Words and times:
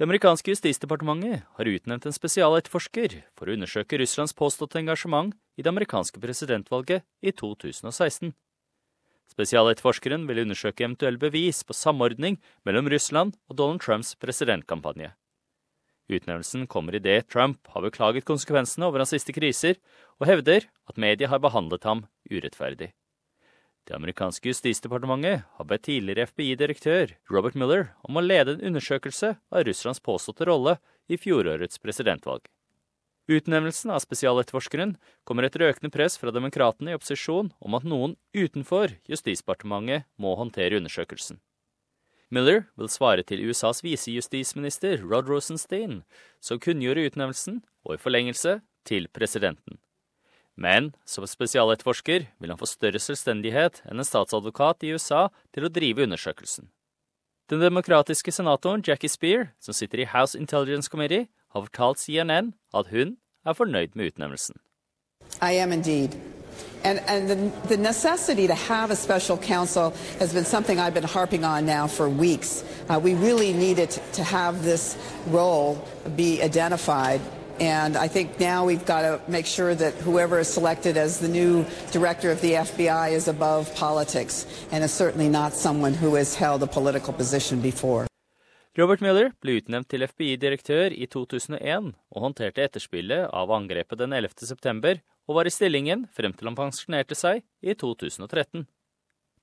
Det 0.00 0.06
amerikanske 0.06 0.54
justisdepartementet 0.54 1.42
har 1.58 1.68
utnevnt 1.68 2.06
en 2.08 2.14
spesialetterforsker 2.16 3.18
for 3.36 3.50
å 3.50 3.52
undersøke 3.52 3.98
Russlands 4.00 4.32
påståtte 4.32 4.78
engasjement 4.80 5.34
i 5.60 5.60
det 5.60 5.68
amerikanske 5.68 6.22
presidentvalget 6.22 7.04
i 7.20 7.34
2016. 7.36 8.30
Spesialetterforskeren 9.28 10.24
vil 10.24 10.40
undersøke 10.46 10.86
eventuelle 10.86 11.20
bevis 11.20 11.60
på 11.68 11.76
samordning 11.76 12.38
mellom 12.64 12.88
Russland 12.88 13.36
og 13.52 13.58
Donald 13.60 13.84
Trumps 13.84 14.14
presidentkampanje. 14.16 15.10
Utnevnelsen 16.08 16.64
kommer 16.64 16.96
idet 16.96 17.28
Trump 17.28 17.68
har 17.74 17.84
beklaget 17.84 18.24
konsekvensene 18.24 18.88
over 18.88 19.04
hans 19.04 19.12
siste 19.12 19.36
kriser, 19.36 19.76
og 20.16 20.32
hevder 20.32 20.64
at 20.88 20.96
media 20.96 21.28
har 21.28 21.44
behandlet 21.44 21.84
ham 21.84 22.06
urettferdig. 22.32 22.94
Det 23.88 23.96
amerikanske 23.96 24.52
justisdepartementet 24.52 25.44
har 25.56 25.66
bedt 25.66 25.86
tidligere 25.88 26.28
FBI-direktør 26.30 27.16
Robert 27.32 27.56
Miller 27.58 27.88
om 28.06 28.20
å 28.20 28.24
lede 28.24 28.54
en 28.54 28.64
undersøkelse 28.70 29.34
av 29.50 29.66
Russlands 29.66 30.02
påståtte 30.04 30.46
rolle 30.46 30.76
i 31.10 31.18
fjorårets 31.18 31.80
presidentvalg. 31.82 32.44
Utnevnelsen 33.30 33.92
av 33.94 34.02
spesialetterforskeren 34.02 34.96
kommer 35.28 35.46
etter 35.46 35.62
økende 35.68 35.92
press 35.94 36.16
fra 36.18 36.32
demokratene 36.34 36.92
i 36.92 36.96
opposisjon 36.98 37.52
om 37.62 37.76
at 37.78 37.86
noen 37.86 38.16
utenfor 38.34 38.96
Justisdepartementet 39.10 40.08
må 40.18 40.34
håndtere 40.38 40.80
undersøkelsen. 40.80 41.38
Miller 42.30 42.64
vil 42.78 42.90
svare 42.90 43.24
til 43.26 43.42
USAs 43.50 43.82
visejustisminister 43.82 45.02
Rod 45.02 45.30
Rosenstein, 45.30 46.02
som 46.38 46.62
kunngjorde 46.62 47.08
utnevnelsen, 47.10 47.62
og 47.82 47.96
i 47.96 48.02
forlengelse 48.02 48.60
til 48.86 49.08
presidenten. 49.10 49.79
Men 50.60 50.92
som 51.08 51.24
spesialetterforsker 51.24 52.26
vil 52.38 52.52
han 52.52 52.60
få 52.60 52.68
større 52.68 53.00
selvstendighet 53.00 53.80
enn 53.88 54.02
en 54.02 54.06
statsadvokat 54.06 54.84
i 54.84 54.92
USA 54.92 55.28
til 55.56 55.64
å 55.64 55.72
drive 55.72 56.04
undersøkelsen. 56.04 56.68
Den 57.50 57.62
demokratiske 57.64 58.30
senatoren 58.30 58.84
Jackie 58.86 59.10
Spear, 59.10 59.48
som 59.58 59.74
sitter 59.74 60.04
i 60.04 60.10
House 60.12 60.38
Intelligence 60.38 60.92
Committee, 60.92 61.26
har 61.50 61.64
fortalt 61.64 61.98
CNN 61.98 62.52
at 62.76 62.92
hun 62.92 63.16
er 63.42 63.56
fornøyd 63.56 63.96
med 63.96 64.12
utnevnelsen. 64.12 64.60
I 65.40 65.56
am 65.58 65.72
indeed. 65.72 66.14
And, 66.84 67.00
and 67.06 67.28
the, 67.28 67.68
the, 67.68 67.76
necessity 67.76 68.46
to 68.46 68.54
have 68.54 68.90
a 68.90 68.96
special 68.96 69.36
counsel 69.36 69.94
has 70.18 70.32
been 70.32 70.44
something 70.44 70.78
I've 70.78 70.94
been 70.94 71.04
harping 71.04 71.44
on 71.44 71.64
now 71.64 71.86
for 71.86 72.08
weeks. 72.08 72.64
Uh, 72.88 72.98
we 73.02 73.14
really 73.14 73.52
needed 73.52 73.90
to 74.14 74.24
have 74.24 74.62
this 74.62 74.96
role 75.28 75.76
be 76.16 76.42
identified. 76.42 77.20
And 77.60 77.96
I 77.96 78.08
think 78.08 78.40
now 78.40 78.64
we've 78.64 78.86
got 78.86 79.02
to 79.02 79.20
make 79.30 79.44
sure 79.44 79.74
that 79.74 79.92
whoever 80.06 80.38
is 80.38 80.48
selected 80.48 80.96
as 80.96 81.18
the 81.18 81.28
new 81.28 81.66
director 81.92 82.30
of 82.30 82.40
the 82.40 82.54
FBI 82.54 83.12
is 83.12 83.28
above 83.28 83.74
politics 83.74 84.46
and 84.72 84.82
is 84.82 84.92
certainly 84.92 85.28
not 85.28 85.52
someone 85.52 85.92
who 85.92 86.14
has 86.14 86.34
held 86.34 86.62
a 86.62 86.66
political 86.66 87.12
position 87.12 87.60
before. 87.60 88.06
Robert 88.78 89.02
Mueller 89.02 89.32
ble 89.42 89.58
utnevnt 89.58 89.90
til 89.90 90.06
FBI-direktør 90.06 90.94
i 90.94 91.04
2001 91.10 91.90
og 92.14 92.22
håndterte 92.24 92.62
etterspillet 92.64 93.26
av 93.28 93.52
angrepet 93.52 93.98
den 93.98 94.14
11. 94.16 94.46
september 94.46 95.02
og 95.28 95.36
var 95.36 95.50
i 95.50 95.52
stillingen 95.52 96.06
frem 96.16 96.32
til 96.32 96.48
han 96.48 96.56
pensjonerte 96.56 97.18
seg 97.18 97.42
i 97.60 97.74
2013. 97.74 98.64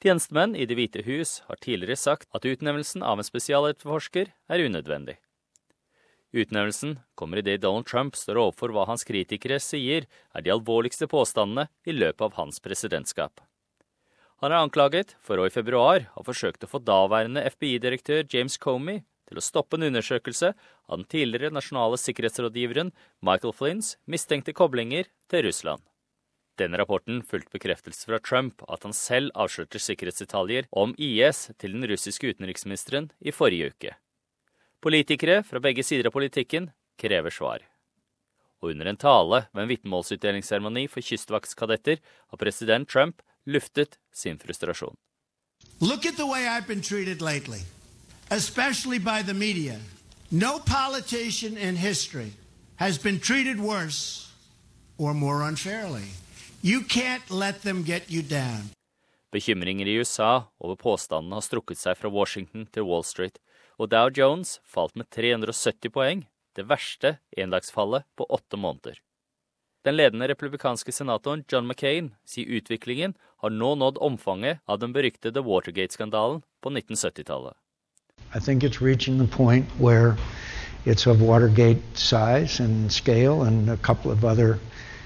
Tjenestemenn 0.00 0.56
i 0.56 0.64
Det 0.64 0.78
hvite 0.78 1.04
hus 1.04 1.42
har 1.50 1.60
tidligere 1.60 2.00
sagt 2.00 2.30
at 2.32 2.48
utnevnelsen 2.48 3.04
av 3.04 3.20
en 3.20 3.28
spesialetterforsker 3.28 4.32
er 4.48 4.66
unødvendig. 4.70 5.18
Utnevnelsen 6.36 6.98
kommer 7.16 7.40
idet 7.40 7.62
Donald 7.62 7.86
Trump 7.88 8.16
står 8.16 8.36
overfor 8.42 8.74
hva 8.74 8.84
hans 8.90 9.06
kritikere 9.08 9.56
sier 9.62 10.04
er 10.04 10.44
de 10.44 10.52
alvorligste 10.52 11.08
påstandene 11.08 11.70
i 11.88 11.94
løpet 11.96 12.26
av 12.26 12.36
hans 12.36 12.60
presidentskap. 12.60 13.40
Han 14.44 14.52
er 14.52 14.60
anklaget 14.60 15.14
for 15.24 15.40
å 15.40 15.46
i 15.48 15.54
februar 15.54 16.10
ha 16.12 16.24
forsøkt 16.26 16.66
å 16.66 16.68
få 16.68 16.82
daværende 16.84 17.40
FBI-direktør 17.56 18.26
James 18.28 18.60
Comey 18.60 19.00
til 19.26 19.40
å 19.40 19.44
stoppe 19.44 19.78
en 19.78 19.88
undersøkelse 19.88 20.52
av 20.52 20.98
den 20.98 21.08
tidligere 21.08 21.56
nasjonale 21.56 21.96
sikkerhetsrådgiveren 22.04 22.92
Michael 23.24 23.56
Flynns 23.56 23.94
mistenkte 24.04 24.52
koblinger 24.52 25.08
til 25.32 25.48
Russland. 25.48 25.80
Denne 26.60 26.76
rapporten 26.80 27.22
fulgte 27.24 27.56
bekreftelse 27.56 28.08
fra 28.08 28.20
Trump 28.20 28.60
at 28.68 28.84
han 28.84 28.96
selv 28.96 29.32
avslørte 29.36 29.80
sikkerhetsdetaljer 29.80 30.68
om 30.72 30.92
IS 31.00 31.46
til 31.56 31.76
den 31.76 31.88
russiske 31.88 32.28
utenriksministeren 32.32 33.10
i 33.20 33.32
forrige 33.32 33.72
uke. 33.72 33.96
Politikere 34.86 35.40
fra 35.42 35.58
begge 35.58 35.82
sider 35.82 36.06
av 36.06 36.14
politikken 36.14 36.70
krever 37.00 37.34
svar. 37.34 37.64
Og 38.62 38.70
under 38.70 38.86
en 38.86 38.96
tale 38.96 39.46
ved 39.50 39.64
en 39.64 39.72
vitnemålsutdelingsseremoni 39.72 40.86
for 40.88 41.02
kystvaktskadetter 41.02 41.98
har 41.98 42.38
president 42.38 42.88
Trump 42.88 43.24
luftet 43.44 43.98
sin 44.14 44.38
frustrasjon. 44.38 44.94
Look 45.80 46.06
at 46.06 46.16
the 46.16 46.26
way 46.26 46.46
I've 46.46 46.68
been 46.68 46.82
treated 46.82 47.20
lately. 47.20 47.66
especially 48.30 48.98
by 48.98 49.22
the 49.22 49.34
media. 49.34 49.78
No 50.30 50.58
politician 50.58 51.56
in 51.56 51.76
history 51.76 52.32
has 52.76 52.98
been 52.98 53.20
treated 53.20 53.60
worse 53.60 54.32
or 54.98 55.14
more 55.14 55.42
unfairly. 55.42 56.08
You 56.62 56.80
can't 56.80 57.30
let 57.30 57.62
them 57.62 57.82
get 57.82 58.10
you 58.10 58.22
down. 58.22 58.70
Bekymringer 59.32 59.86
i 59.86 59.90
USA 59.90 60.44
over 60.60 60.76
påstandene 60.76 61.34
har 61.34 61.44
strukket 61.44 61.78
seg 61.78 61.98
fra 61.98 62.08
Washington 62.08 62.66
til 62.72 62.86
Wall 62.88 63.04
Street, 63.04 63.38
og 63.78 63.90
Dow 63.92 64.08
Jones 64.16 64.60
falt 64.64 64.96
med 64.96 65.08
370 65.12 65.92
poeng, 65.92 66.24
det 66.56 66.68
verste 66.68 67.18
endagsfallet 67.36 68.06
på 68.16 68.24
åtte 68.32 68.56
måneder. 68.56 68.96
Den 69.84 69.94
ledende 69.94 70.26
republikanske 70.28 70.92
senatoren 70.92 71.44
John 71.52 71.68
McCain 71.68 72.14
sier 72.26 72.48
utviklingen 72.58 73.14
har 73.42 73.52
nå 73.54 73.74
nådd 73.78 74.00
omfanget 74.02 74.58
av 74.66 74.80
den 74.82 74.92
beryktede 74.96 75.44
Watergate-skandalen 75.46 76.42
på 76.62 76.72
1970-tallet. 76.72 77.54
I 78.34 78.40
think 78.40 78.64
it's 78.64 78.80
reaching 78.80 79.18
the 79.18 79.36
point 79.36 79.66
where 79.78 80.16
it's 80.86 81.06
of 81.06 81.20
Watergate 81.20 81.82
size 81.94 82.58
and 82.58 82.90
scale 82.90 83.42
and 83.42 83.70
a 83.70 83.76
couple 83.76 84.10
of 84.10 84.24
other 84.24 84.58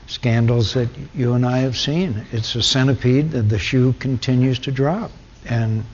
scandals 0.06 0.72
that 0.72 0.88
you 1.14 1.34
and 1.34 1.44
I 1.44 1.58
have 1.58 1.76
seen. 1.76 2.26
It's 2.32 2.56
a 2.56 2.62
centipede, 2.62 3.32
the 3.32 3.58
shoe 3.58 3.92
continues 4.00 4.58
to 4.60 4.72
drop. 4.72 5.10
And 5.48 5.84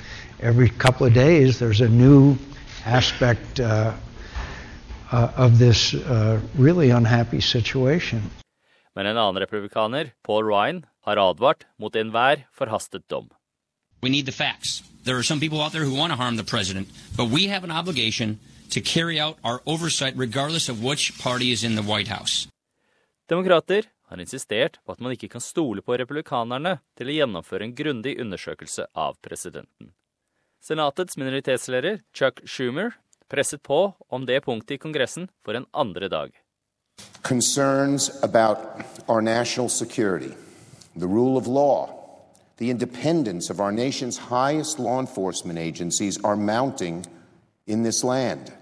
every 0.40 0.68
couple 0.68 1.06
of 1.06 1.14
days, 1.14 1.58
there's 1.58 1.80
a 1.80 1.88
new 1.88 2.36
aspect 2.86 3.60
uh, 3.60 3.92
uh, 5.12 5.32
of 5.36 5.58
this 5.58 5.94
uh, 5.94 6.40
really 6.58 6.90
unhappy 6.90 7.40
situation. 7.40 8.22
Men 8.94 9.06
en 9.06 9.16
annen 9.16 9.42
republikaner, 9.42 10.12
Paul 10.22 10.44
Ryan, 10.44 10.86
har 11.04 11.16
advart 11.16 11.66
mot 11.78 11.96
enhver 11.96 12.46
forhastet 12.52 13.08
dom. 13.08 13.28
We 14.02 14.08
need 14.08 14.26
the 14.26 14.32
facts. 14.32 14.82
There 15.04 15.16
are 15.16 15.22
some 15.22 15.40
people 15.40 15.60
out 15.60 15.72
there 15.72 15.84
who 15.84 15.94
want 15.94 16.12
to 16.12 16.16
harm 16.16 16.36
the 16.36 16.44
president, 16.44 16.88
but 17.16 17.30
we 17.30 17.48
have 17.48 17.64
an 17.64 17.70
obligation 17.70 18.38
to 18.70 18.80
carry 18.80 19.20
out 19.20 19.38
our 19.44 19.60
oversight 19.66 20.14
regardless 20.16 20.68
of 20.68 20.82
which 20.82 21.18
party 21.18 21.52
is 21.52 21.62
in 21.62 21.76
the 21.76 21.82
White 21.82 22.08
House. 22.08 22.48
Demokrater 23.28 23.82
har 24.08 24.20
insistert 24.20 24.78
på 24.84 24.92
at 24.92 25.00
man 25.00 25.12
ikke 25.12 25.28
kan 25.28 25.40
stole 25.40 25.82
på 25.82 25.96
republikanerne 25.98 26.78
til 26.98 27.10
å 27.10 27.16
gjennomføre 27.16 27.66
en 27.66 27.74
grundig 27.74 28.16
undersøkelse 28.22 28.86
av 28.94 29.18
presidenten. 29.22 29.92
Senatets 30.62 31.16
minoritetsleder 31.16 32.00
Chuck 32.14 32.40
Schumer 32.44 32.90
presset 33.28 33.62
på 33.62 33.94
om 34.08 34.26
det 34.26 34.40
punktet 34.44 34.74
i 34.74 34.78
Kongressen 34.78 35.28
for 35.44 35.54
en 35.54 35.66
andre 35.72 36.08
dag. 36.08 36.30
Concerns 37.22 38.10
about 38.22 38.58
our 39.08 39.20
national 39.20 39.68
security, 39.68 40.34
the 40.96 41.06
rule 41.06 41.36
of 41.36 41.46
law, 41.46 41.88
the 42.56 42.70
independence 42.70 43.50
of 43.50 43.60
our 43.60 43.72
nation's 43.72 44.18
highest 44.18 44.78
law 44.78 45.00
enforcement 45.00 45.58
agencies 45.58 46.18
are 46.24 46.36
mounting 46.36 47.04
in 47.66 47.82
this 47.82 48.04
land. 48.04 48.52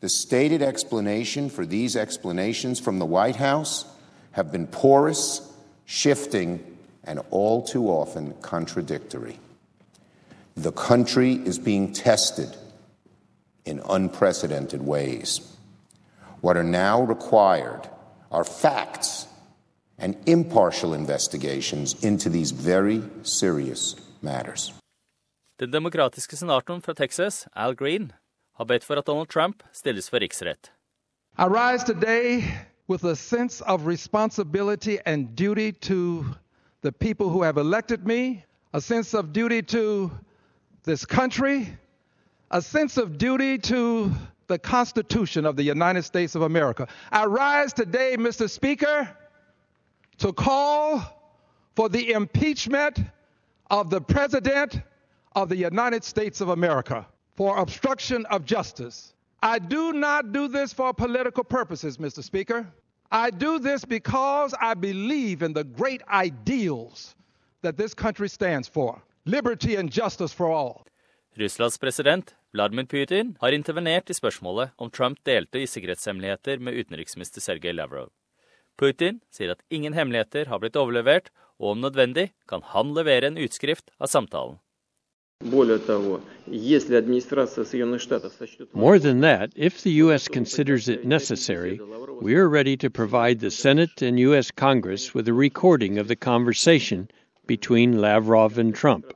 The 0.00 0.08
stated 0.08 0.62
explanation 0.62 1.50
for 1.50 1.66
these 1.66 1.96
explanations 1.96 2.80
from 2.80 2.98
the 2.98 3.06
White 3.06 3.36
House 3.36 3.84
have 4.32 4.52
been 4.52 4.66
porous, 4.66 5.40
shifting, 5.84 6.60
and 7.04 7.20
all 7.30 7.62
too 7.62 7.88
often 7.88 8.34
contradictory. 8.42 9.38
The 10.56 10.72
country 10.72 11.34
is 11.34 11.58
being 11.58 11.92
tested 11.92 12.56
in 13.64 13.80
unprecedented 13.90 14.82
ways. 14.82 15.40
What 16.40 16.56
are 16.56 16.62
now 16.62 17.02
required 17.02 17.88
are 18.30 18.44
facts 18.44 19.26
and 19.98 20.16
impartial 20.26 20.94
investigations 20.94 22.04
into 22.04 22.28
these 22.28 22.52
very 22.52 23.02
serious 23.22 23.96
matters. 24.22 24.72
Den 25.60 25.70
demokratiske 25.70 26.36
senatoren 26.36 26.82
fra 26.82 26.94
Texas, 26.94 27.46
Al 27.56 27.74
Green, 27.74 28.12
har 28.52 28.64
bedt 28.64 28.84
for 28.84 28.96
at 28.96 29.06
Donald 29.06 29.28
Trump 29.28 29.62
stilles 29.72 30.08
for 30.10 30.18
riksrett. 30.18 30.72
I 31.38 31.46
rise 31.46 31.84
today 31.84 32.44
with 32.88 33.04
a 33.04 33.16
sense 33.16 33.60
of 33.60 33.86
responsibility 33.86 34.98
and 35.06 35.36
duty 35.36 35.72
to 35.72 36.24
the 36.82 36.92
people 36.92 37.28
who 37.28 37.42
have 37.42 37.56
elected 37.56 38.06
me, 38.06 38.44
a 38.72 38.80
sense 38.80 39.14
of 39.14 39.32
duty 39.32 39.62
to 39.62 40.10
this 40.84 41.06
country, 41.06 41.68
a 42.50 42.60
sense 42.60 42.98
of 42.98 43.18
duty 43.18 43.58
to 43.58 44.12
the 44.46 44.58
Constitution 44.58 45.46
of 45.46 45.56
the 45.56 45.62
United 45.62 46.02
States 46.02 46.34
of 46.34 46.42
America. 46.42 46.86
I 47.10 47.24
rise 47.24 47.72
today, 47.72 48.16
Mr. 48.18 48.48
Speaker, 48.48 49.08
to 50.18 50.32
call 50.32 51.02
for 51.74 51.88
the 51.88 52.12
impeachment 52.12 53.00
of 53.70 53.88
the 53.88 54.00
President 54.00 54.80
of 55.34 55.48
the 55.48 55.56
United 55.56 56.04
States 56.04 56.40
of 56.42 56.50
America 56.50 57.06
for 57.34 57.56
obstruction 57.56 58.26
of 58.26 58.44
justice. 58.44 59.14
I 59.42 59.58
do 59.58 59.94
not 59.94 60.32
do 60.32 60.48
this 60.48 60.72
for 60.72 60.92
political 60.92 61.44
purposes, 61.44 61.96
Mr. 61.96 62.22
Speaker. 62.22 62.66
I 63.10 63.30
do 63.30 63.58
this 63.58 63.84
because 63.84 64.54
I 64.60 64.74
believe 64.74 65.42
in 65.42 65.54
the 65.54 65.64
great 65.64 66.02
ideals 66.08 67.14
that 67.62 67.76
this 67.76 67.94
country 67.94 68.28
stands 68.28 68.68
for 68.68 69.02
Liberty 69.26 69.74
and 69.76 69.90
justice 69.90 70.34
for 70.34 70.52
all. 70.52 70.86
Russlands 71.34 71.78
president 71.78 72.34
Vladimir 72.52 72.84
Putin 72.84 73.36
har 73.40 73.52
intervenert 73.52 74.10
i 74.10 74.14
spørsmålet 74.14 74.70
om 74.76 74.90
Trump 74.90 75.18
delte 75.24 75.62
i 75.62 75.66
sikkerhetshemmeligheter 75.66 76.58
med 76.60 76.74
utenriksminister 76.74 77.40
Sergej 77.40 77.72
Lavrov. 77.72 78.10
Putin 78.76 79.20
sier 79.32 79.50
at 79.54 79.62
ingen 79.70 79.94
hemmeligheter 79.96 80.44
har 80.52 80.60
blitt 80.60 80.76
overlevert, 80.76 81.30
og 81.56 81.70
om 81.70 81.80
nødvendig 81.80 82.34
kan 82.48 82.60
han 82.74 82.92
levere 82.92 83.32
en 83.32 83.40
utskrift 83.40 83.90
av 83.98 84.12
samtalen. 84.12 84.58
More 85.40 85.78
than 88.98 89.20
that, 89.22 89.52
if 89.56 89.82
the 89.82 89.90
U.S. 90.04 90.28
considers 90.28 90.88
it 90.88 91.06
necessary, 91.06 91.80
we 92.20 92.36
are 92.36 92.48
ready 92.48 92.76
to 92.76 92.90
provide 92.90 93.40
the 93.40 93.50
Senate 93.50 94.02
and 94.02 94.20
U.S. 94.20 94.50
Congress 94.50 95.14
with 95.14 95.26
a 95.28 95.32
recording 95.32 95.98
of 95.98 96.08
the 96.08 96.16
conversation 96.16 97.08
between 97.46 98.00
Lavrov 98.00 98.58
and 98.58 98.74
Trump, 98.74 99.12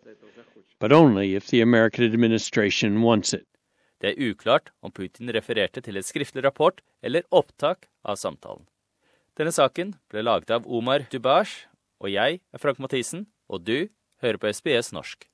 but 0.78 0.92
only 0.92 1.34
if 1.34 1.46
the 1.48 1.60
American 1.60 2.04
administration 2.04 3.02
wants 3.02 3.32
it. 3.32 3.46
Det 4.00 4.12
er 4.12 4.30
uklart 4.30 4.70
om 4.82 4.92
Putin 4.92 5.32
refererte 5.34 5.80
til 5.82 5.96
et 5.98 6.06
skriftlig 6.06 6.44
rapport 6.44 6.80
eller 7.02 7.26
opptak 7.30 7.88
av 8.04 8.16
samtalen. 8.16 8.66
Denne 9.38 9.52
saken 9.54 9.94
ble 10.10 10.22
laget 10.22 10.50
av 10.50 10.66
Omar 10.66 11.06
Dubash, 11.10 11.66
og 12.02 12.10
jeg 12.10 12.40
er 12.52 12.62
Frank 12.62 12.78
Mathisen, 12.78 13.26
og 13.48 13.66
du 13.66 13.88
hører 14.22 14.38
på 14.38 14.50
SBS 14.50 14.92
norsk. 14.94 15.28